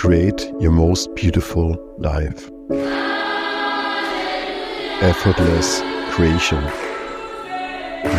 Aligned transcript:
create 0.00 0.50
your 0.58 0.70
most 0.72 1.14
beautiful 1.14 1.76
life. 1.98 2.50
Effortless 5.02 5.82
creation. 6.10 6.62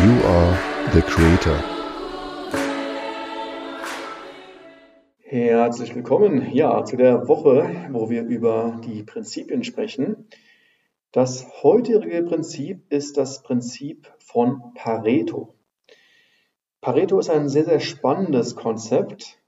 You 0.04 0.12
are 0.24 0.54
the 0.92 1.02
creator. 1.02 1.58
Herzlich 5.24 5.92
willkommen, 5.96 6.52
ja, 6.52 6.84
zu 6.84 6.96
der 6.96 7.26
Woche, 7.26 7.88
wo 7.90 8.08
wir 8.08 8.22
über 8.22 8.80
die 8.84 9.02
Prinzipien 9.02 9.64
sprechen. 9.64 10.28
Das 11.10 11.64
heutige 11.64 12.22
Prinzip 12.22 12.92
ist 12.92 13.16
das 13.16 13.42
Prinzip 13.42 14.08
von 14.20 14.72
Pareto. 14.76 15.56
Pareto 16.80 17.18
ist 17.18 17.28
ein 17.28 17.48
sehr, 17.48 17.64
sehr 17.64 17.80
spannendes 17.80 18.54
Konzept, 18.54 19.41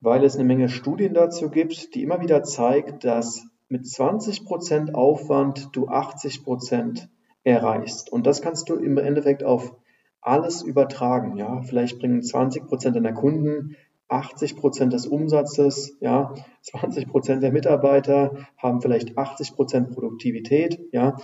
weil 0.00 0.24
es 0.24 0.34
eine 0.34 0.44
Menge 0.44 0.68
Studien 0.68 1.14
dazu 1.14 1.50
gibt, 1.50 1.94
die 1.94 2.02
immer 2.02 2.20
wieder 2.20 2.42
zeigt, 2.42 3.04
dass 3.04 3.46
mit 3.68 3.84
20% 3.84 4.94
Aufwand 4.94 5.70
du 5.72 5.88
80% 5.88 7.08
erreichst. 7.44 8.10
Und 8.10 8.26
das 8.26 8.42
kannst 8.42 8.68
du 8.68 8.74
im 8.76 8.98
Endeffekt 8.98 9.44
auf 9.44 9.74
alles 10.20 10.62
übertragen. 10.62 11.36
Ja, 11.36 11.62
vielleicht 11.62 11.98
bringen 11.98 12.20
20% 12.20 12.90
deiner 12.90 13.12
Kunden 13.12 13.76
80% 14.08 14.88
des 14.88 15.06
Umsatzes, 15.06 15.96
ja, 16.00 16.34
20% 16.64 17.40
der 17.40 17.52
Mitarbeiter 17.52 18.46
haben 18.56 18.80
vielleicht 18.80 19.18
80% 19.18 19.92
Produktivität, 19.92 20.80
ja. 20.92 21.16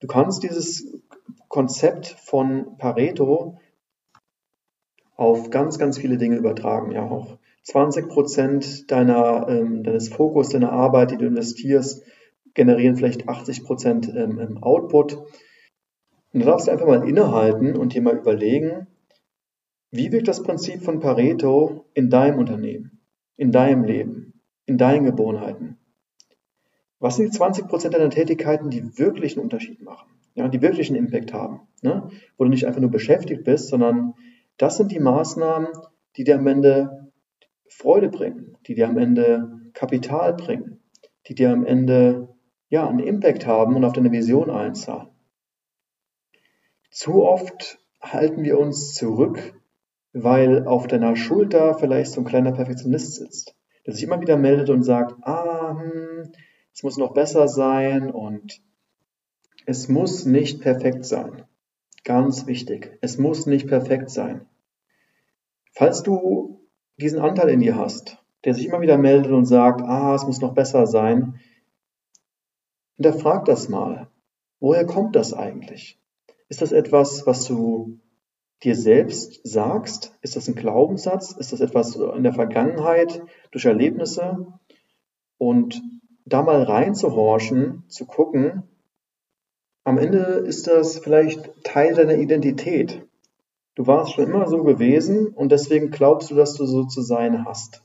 Du 0.00 0.06
kannst 0.06 0.42
dieses 0.42 1.00
Konzept 1.48 2.08
von 2.08 2.76
Pareto 2.76 3.58
auf 5.16 5.48
ganz, 5.48 5.78
ganz 5.78 5.96
viele 5.96 6.18
Dinge 6.18 6.36
übertragen, 6.36 6.92
ja 6.92 7.02
auch 7.08 7.38
20 7.66 8.08
Prozent 8.08 8.90
deiner, 8.92 9.48
ähm, 9.48 9.82
deines 9.82 10.08
Fokus, 10.08 10.50
deiner 10.50 10.70
Arbeit, 10.72 11.10
die 11.10 11.16
du 11.16 11.26
investierst, 11.26 12.04
generieren 12.54 12.96
vielleicht 12.96 13.28
80 13.28 13.64
Prozent 13.64 14.12
ähm, 14.14 14.58
Output. 14.62 15.16
Und 16.32 16.40
da 16.40 16.46
darfst 16.46 16.68
du 16.68 16.70
einfach 16.70 16.86
mal 16.86 17.08
innehalten 17.08 17.76
und 17.76 17.92
dir 17.92 18.02
mal 18.02 18.16
überlegen, 18.16 18.86
wie 19.90 20.12
wirkt 20.12 20.28
das 20.28 20.44
Prinzip 20.44 20.82
von 20.82 21.00
Pareto 21.00 21.86
in 21.94 22.08
deinem 22.08 22.38
Unternehmen, 22.38 23.00
in 23.36 23.50
deinem 23.50 23.82
Leben, 23.82 24.40
in 24.66 24.78
deinen 24.78 25.04
Gewohnheiten? 25.04 25.76
Was 27.00 27.16
sind 27.16 27.26
die 27.26 27.36
20 27.36 27.66
Prozent 27.66 27.94
deiner 27.94 28.10
Tätigkeiten, 28.10 28.70
die 28.70 28.96
wirklich 28.96 29.36
einen 29.36 29.44
Unterschied 29.44 29.82
machen, 29.82 30.08
ja, 30.34 30.46
die 30.46 30.62
wirklich 30.62 30.88
einen 30.88 31.04
Impact 31.04 31.32
haben, 31.32 31.62
ne? 31.82 32.10
wo 32.38 32.44
du 32.44 32.50
nicht 32.50 32.66
einfach 32.66 32.80
nur 32.80 32.90
beschäftigt 32.90 33.42
bist, 33.42 33.68
sondern 33.68 34.14
das 34.56 34.76
sind 34.76 34.92
die 34.92 35.00
Maßnahmen, 35.00 35.68
die 36.16 36.24
dir 36.24 36.36
am 36.36 36.46
Ende 36.46 37.05
Freude 37.68 38.08
bringen, 38.08 38.56
die 38.66 38.74
dir 38.74 38.88
am 38.88 38.98
Ende 38.98 39.60
Kapital 39.72 40.34
bringen, 40.34 40.80
die 41.28 41.34
dir 41.34 41.50
am 41.50 41.64
Ende 41.64 42.28
ja 42.68 42.88
einen 42.88 43.00
Impact 43.00 43.46
haben 43.46 43.76
und 43.76 43.84
auf 43.84 43.92
deine 43.92 44.12
Vision 44.12 44.50
einzahlen. 44.50 45.08
Zu 46.90 47.24
oft 47.24 47.78
halten 48.00 48.42
wir 48.42 48.58
uns 48.58 48.94
zurück, 48.94 49.60
weil 50.12 50.66
auf 50.66 50.86
deiner 50.86 51.14
Schulter 51.14 51.74
vielleicht 51.74 52.12
so 52.12 52.22
ein 52.22 52.26
kleiner 52.26 52.52
Perfektionist 52.52 53.16
sitzt, 53.16 53.54
der 53.84 53.94
sich 53.94 54.02
immer 54.02 54.20
wieder 54.20 54.36
meldet 54.36 54.70
und 54.70 54.82
sagt, 54.82 55.14
ah, 55.22 55.78
hm, 55.78 56.32
es 56.72 56.82
muss 56.82 56.96
noch 56.96 57.12
besser 57.12 57.48
sein 57.48 58.10
und 58.10 58.62
es 59.66 59.88
muss 59.88 60.24
nicht 60.24 60.60
perfekt 60.60 61.04
sein. 61.04 61.44
Ganz 62.04 62.46
wichtig, 62.46 62.96
es 63.00 63.18
muss 63.18 63.46
nicht 63.46 63.66
perfekt 63.66 64.10
sein. 64.10 64.46
Falls 65.72 66.02
du 66.02 66.65
diesen 66.98 67.20
Anteil 67.20 67.50
in 67.50 67.60
dir 67.60 67.76
hast, 67.76 68.18
der 68.44 68.54
sich 68.54 68.66
immer 68.66 68.80
wieder 68.80 68.98
meldet 68.98 69.32
und 69.32 69.44
sagt, 69.44 69.82
ah, 69.82 70.14
es 70.14 70.26
muss 70.26 70.40
noch 70.40 70.54
besser 70.54 70.86
sein, 70.86 71.40
hinterfrag 72.96 73.44
das 73.44 73.68
mal. 73.68 74.08
Woher 74.60 74.86
kommt 74.86 75.16
das 75.16 75.34
eigentlich? 75.34 76.00
Ist 76.48 76.62
das 76.62 76.72
etwas, 76.72 77.26
was 77.26 77.44
du 77.44 77.98
dir 78.62 78.74
selbst 78.74 79.40
sagst? 79.44 80.16
Ist 80.22 80.36
das 80.36 80.48
ein 80.48 80.54
Glaubenssatz? 80.54 81.32
Ist 81.32 81.52
das 81.52 81.60
etwas 81.60 81.96
in 81.96 82.22
der 82.22 82.32
Vergangenheit 82.32 83.22
durch 83.50 83.66
Erlebnisse? 83.66 84.46
Und 85.38 85.82
da 86.24 86.42
mal 86.42 86.62
reinzuhorchen, 86.62 87.84
zu 87.88 88.06
gucken, 88.06 88.62
am 89.84 89.98
Ende 89.98 90.18
ist 90.18 90.66
das 90.66 90.98
vielleicht 90.98 91.62
Teil 91.62 91.94
deiner 91.94 92.16
Identität. 92.16 93.06
Du 93.76 93.86
warst 93.86 94.14
schon 94.14 94.24
immer 94.24 94.48
so 94.48 94.64
gewesen 94.64 95.28
und 95.28 95.52
deswegen 95.52 95.90
glaubst 95.90 96.30
du, 96.30 96.34
dass 96.34 96.54
du 96.54 96.64
so 96.64 96.84
zu 96.84 97.02
sein 97.02 97.44
hast. 97.44 97.84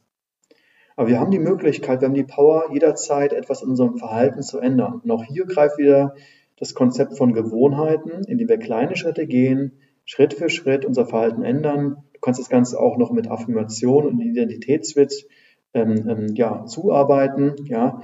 Aber 0.95 1.09
wir 1.09 1.19
haben 1.19 1.31
die 1.31 1.39
Möglichkeit, 1.39 1.99
wir 1.99 2.07
haben 2.07 2.15
die 2.15 2.23
Power, 2.23 2.71
jederzeit 2.71 3.33
etwas 3.33 3.61
in 3.61 3.69
unserem 3.69 3.97
Verhalten 3.97 4.41
zu 4.41 4.59
ändern. 4.59 5.01
Und 5.03 5.11
auch 5.11 5.25
hier 5.25 5.45
greift 5.45 5.77
wieder 5.77 6.15
das 6.55 6.75
Konzept 6.75 7.17
von 7.17 7.33
Gewohnheiten, 7.33 8.23
indem 8.25 8.47
wir 8.47 8.57
kleine 8.57 8.95
Schritte 8.95 9.27
gehen, 9.27 9.73
Schritt 10.05 10.33
für 10.33 10.49
Schritt 10.49 10.85
unser 10.85 11.05
Verhalten 11.05 11.43
ändern. 11.43 11.97
Du 12.13 12.21
kannst 12.21 12.39
das 12.39 12.49
Ganze 12.49 12.79
auch 12.79 12.97
noch 12.97 13.11
mit 13.11 13.29
Affirmation 13.29 14.05
und 14.05 14.21
Identitätsswitch 14.21 15.25
ähm, 15.73 16.07
ähm, 16.07 16.35
ja, 16.35 16.65
zuarbeiten, 16.67 17.65
ja, 17.65 18.01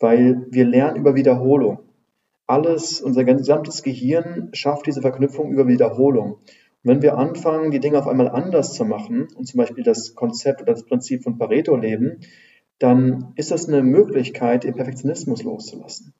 weil 0.00 0.44
wir 0.50 0.64
lernen 0.64 0.96
über 0.96 1.14
Wiederholung. 1.14 1.78
Alles, 2.48 3.00
unser 3.00 3.22
gesamtes 3.22 3.84
Gehirn 3.84 4.48
schafft 4.54 4.86
diese 4.86 5.02
Verknüpfung 5.02 5.52
über 5.52 5.68
Wiederholung 5.68 6.38
wenn 6.82 7.02
wir 7.02 7.18
anfangen, 7.18 7.70
die 7.70 7.80
Dinge 7.80 7.98
auf 7.98 8.06
einmal 8.06 8.28
anders 8.28 8.72
zu 8.72 8.84
machen 8.84 9.28
und 9.34 9.46
zum 9.46 9.58
Beispiel 9.58 9.84
das 9.84 10.14
Konzept 10.14 10.62
oder 10.62 10.72
das 10.72 10.84
Prinzip 10.84 11.22
von 11.22 11.38
Pareto 11.38 11.76
leben, 11.76 12.20
dann 12.78 13.32
ist 13.36 13.50
das 13.50 13.68
eine 13.68 13.82
Möglichkeit, 13.82 14.64
den 14.64 14.74
Perfektionismus 14.74 15.42
loszulassen. 15.42 16.14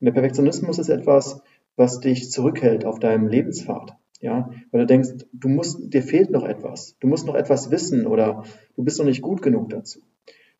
Und 0.00 0.06
der 0.06 0.12
Perfektionismus 0.12 0.78
ist 0.78 0.88
etwas, 0.88 1.40
was 1.76 2.00
dich 2.00 2.30
zurückhält 2.30 2.84
auf 2.84 2.98
deinem 2.98 3.28
Lebenspfad. 3.28 3.96
Ja, 4.20 4.50
weil 4.70 4.82
du 4.82 4.86
denkst, 4.86 5.26
du 5.32 5.48
musst, 5.48 5.94
dir 5.94 6.02
fehlt 6.02 6.30
noch 6.30 6.44
etwas. 6.44 6.96
Du 7.00 7.06
musst 7.06 7.26
noch 7.26 7.34
etwas 7.34 7.70
wissen 7.70 8.06
oder 8.06 8.44
du 8.76 8.84
bist 8.84 8.98
noch 8.98 9.06
nicht 9.06 9.22
gut 9.22 9.40
genug 9.40 9.70
dazu. 9.70 10.00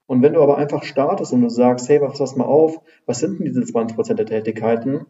Und 0.07 0.23
wenn 0.23 0.33
du 0.33 0.43
aber 0.43 0.57
einfach 0.57 0.83
startest 0.83 1.33
und 1.33 1.43
du 1.43 1.51
sagst, 1.51 1.89
hey, 1.89 2.01
pass 2.01 2.37
mal 2.37 2.45
auf, 2.45 2.81
was 3.05 3.21
sind 3.21 3.39
denn 3.39 3.47
diese 3.47 3.61
20% 3.61 4.15
der 4.15 4.27
Tätigkeiten, 4.27 5.07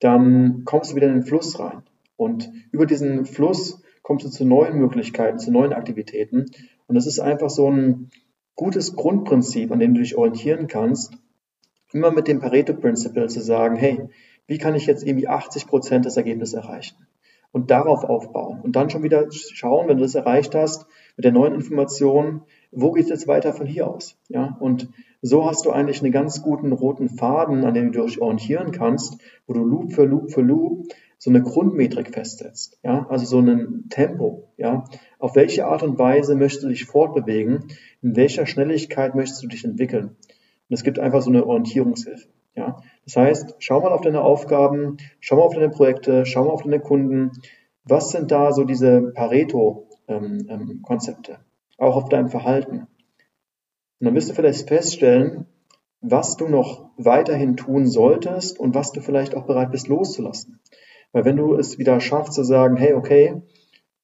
dann 0.00 0.64
kommst 0.64 0.90
du 0.90 0.96
wieder 0.96 1.06
in 1.06 1.14
den 1.14 1.22
Fluss 1.22 1.60
rein. 1.60 1.84
Und 2.22 2.50
über 2.70 2.86
diesen 2.86 3.24
Fluss 3.26 3.82
kommst 4.02 4.24
du 4.24 4.30
zu 4.30 4.44
neuen 4.44 4.78
Möglichkeiten, 4.78 5.38
zu 5.38 5.50
neuen 5.50 5.72
Aktivitäten. 5.72 6.46
Und 6.86 6.94
das 6.94 7.06
ist 7.06 7.20
einfach 7.20 7.50
so 7.50 7.70
ein 7.70 8.10
gutes 8.54 8.94
Grundprinzip, 8.94 9.72
an 9.72 9.80
dem 9.80 9.94
du 9.94 10.00
dich 10.00 10.16
orientieren 10.16 10.66
kannst, 10.66 11.14
immer 11.92 12.10
mit 12.10 12.28
dem 12.28 12.40
Pareto 12.40 12.74
Principle 12.74 13.28
zu 13.28 13.40
sagen, 13.40 13.76
hey, 13.76 14.08
wie 14.46 14.58
kann 14.58 14.74
ich 14.74 14.86
jetzt 14.86 15.04
irgendwie 15.04 15.28
80 15.28 15.66
Prozent 15.66 16.04
des 16.04 16.16
Ergebnisses 16.16 16.54
erreichen? 16.54 16.96
Und 17.52 17.70
darauf 17.70 18.04
aufbauen. 18.04 18.60
Und 18.62 18.76
dann 18.76 18.88
schon 18.88 19.02
wieder 19.02 19.26
schauen, 19.30 19.86
wenn 19.86 19.98
du 19.98 20.02
das 20.02 20.14
erreicht 20.14 20.54
hast, 20.54 20.86
mit 21.16 21.24
der 21.24 21.32
neuen 21.32 21.54
Information, 21.54 22.42
wo 22.70 22.92
geht 22.92 23.04
es 23.04 23.10
jetzt 23.10 23.28
weiter 23.28 23.52
von 23.52 23.66
hier 23.66 23.88
aus? 23.88 24.18
Ja, 24.28 24.56
und 24.58 24.88
so 25.20 25.46
hast 25.46 25.66
du 25.66 25.70
eigentlich 25.70 26.02
einen 26.02 26.12
ganz 26.12 26.42
guten 26.42 26.72
roten 26.72 27.10
Faden, 27.10 27.64
an 27.64 27.74
dem 27.74 27.92
du 27.92 28.04
dich 28.04 28.20
orientieren 28.20 28.72
kannst, 28.72 29.20
wo 29.46 29.52
du 29.52 29.64
Loop 29.64 29.92
für 29.92 30.04
Loop 30.04 30.32
für 30.32 30.40
Loop 30.40 30.88
so 31.22 31.30
eine 31.30 31.40
Grundmetrik 31.40 32.12
festsetzt, 32.12 32.80
ja, 32.82 33.06
also 33.08 33.24
so 33.24 33.38
ein 33.38 33.84
Tempo, 33.90 34.48
ja, 34.56 34.82
auf 35.20 35.36
welche 35.36 35.66
Art 35.66 35.84
und 35.84 35.96
Weise 35.96 36.34
möchtest 36.34 36.64
du 36.64 36.68
dich 36.68 36.84
fortbewegen, 36.84 37.66
in 38.02 38.16
welcher 38.16 38.44
Schnelligkeit 38.44 39.14
möchtest 39.14 39.40
du 39.40 39.46
dich 39.46 39.64
entwickeln. 39.64 40.16
Und 40.68 40.74
es 40.74 40.82
gibt 40.82 40.98
einfach 40.98 41.22
so 41.22 41.30
eine 41.30 41.46
Orientierungshilfe, 41.46 42.26
ja. 42.56 42.80
Das 43.04 43.16
heißt, 43.16 43.56
schau 43.58 43.80
mal 43.80 43.90
auf 43.92 44.02
deine 44.02 44.22
Aufgaben, 44.22 44.98
schau 45.20 45.36
mal 45.36 45.42
auf 45.42 45.54
deine 45.54 45.70
Projekte, 45.70 46.24
schau 46.24 46.44
mal 46.44 46.52
auf 46.52 46.62
deine 46.62 46.80
Kunden, 46.80 47.32
was 47.84 48.10
sind 48.10 48.30
da 48.30 48.52
so 48.52 48.64
diese 48.64 49.12
Pareto-Konzepte, 49.12 51.40
auch 51.78 51.96
auf 51.96 52.08
deinem 52.08 52.28
Verhalten. 52.28 52.86
Und 53.98 54.06
dann 54.06 54.14
wirst 54.14 54.30
du 54.30 54.34
vielleicht 54.34 54.68
feststellen, 54.68 55.46
was 56.00 56.36
du 56.36 56.46
noch 56.48 56.90
weiterhin 56.96 57.56
tun 57.56 57.86
solltest 57.86 58.58
und 58.58 58.74
was 58.74 58.90
du 58.92 59.00
vielleicht 59.00 59.36
auch 59.36 59.46
bereit 59.46 59.70
bist 59.70 59.88
loszulassen. 59.88 60.60
Weil 61.12 61.24
wenn 61.24 61.36
du 61.36 61.54
es 61.54 61.78
wieder 61.78 62.00
schaffst 62.00 62.34
zu 62.34 62.44
sagen, 62.44 62.76
hey, 62.76 62.92
okay, 62.94 63.40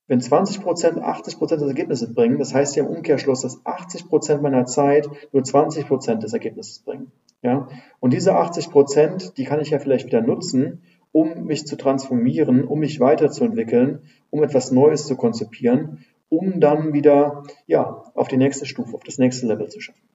wenn 0.08 0.20
20 0.20 0.62
Prozent 0.62 0.98
80 0.98 1.38
Prozent 1.38 1.60
des 1.60 1.68
Ergebnisses 1.68 2.12
bringen, 2.14 2.38
das 2.38 2.54
heißt 2.54 2.74
ja 2.76 2.84
im 2.84 2.90
Umkehrschluss, 2.90 3.42
dass 3.42 3.64
80 3.64 4.08
Prozent 4.08 4.42
meiner 4.42 4.64
Zeit 4.64 5.08
nur 5.32 5.44
20 5.44 5.86
Prozent 5.86 6.22
des 6.22 6.32
Ergebnisses 6.32 6.80
bringen. 6.80 7.12
Ja? 7.42 7.68
Und 8.00 8.14
diese 8.14 8.34
80 8.34 8.70
Prozent, 8.70 9.36
die 9.36 9.44
kann 9.44 9.60
ich 9.60 9.70
ja 9.70 9.78
vielleicht 9.78 10.06
wieder 10.06 10.22
nutzen, 10.22 10.82
um 11.12 11.44
mich 11.44 11.66
zu 11.66 11.76
transformieren, 11.76 12.64
um 12.64 12.80
mich 12.80 13.00
weiterzuentwickeln, 13.00 14.00
um 14.30 14.42
etwas 14.42 14.72
Neues 14.72 15.06
zu 15.06 15.14
konzipieren, 15.16 16.04
um 16.30 16.58
dann 16.58 16.92
wieder, 16.92 17.44
ja, 17.66 18.04
auf 18.14 18.28
die 18.28 18.36
nächste 18.36 18.66
Stufe, 18.66 18.94
auf 18.94 19.04
das 19.04 19.18
nächste 19.18 19.46
Level 19.46 19.68
zu 19.68 19.80
schaffen. 19.80 20.08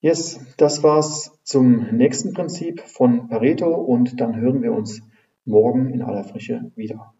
Yes, 0.00 0.40
das 0.56 0.82
war's 0.82 1.38
zum 1.44 1.96
nächsten 1.96 2.32
Prinzip 2.32 2.80
von 2.80 3.28
Pareto 3.28 3.72
und 3.72 4.20
dann 4.20 4.36
hören 4.36 4.62
wir 4.62 4.72
uns 4.72 5.00
morgen 5.44 5.90
in 5.90 6.02
aller 6.02 6.24
Frische 6.24 6.72
wieder. 6.74 7.14